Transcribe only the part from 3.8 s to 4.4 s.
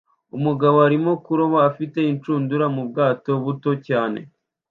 cyane